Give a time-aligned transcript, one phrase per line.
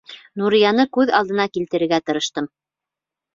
[0.41, 2.49] Нурияны күҙ алдына килтерергә тырыштым.